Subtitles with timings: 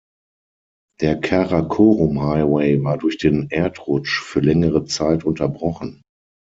[1.01, 6.01] Der Karakorum-Highway war durch den Erdrutsch für längere Zeit unterbrochen.